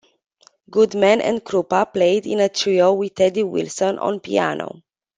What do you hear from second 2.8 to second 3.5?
with Teddy